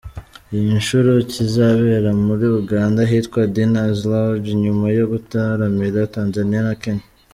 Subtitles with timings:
[0.55, 7.05] Iyi nshuro kizabera muri Uganda ahitwa Diners Lounge nyuma yo gutaramira Tanzania na Kenya.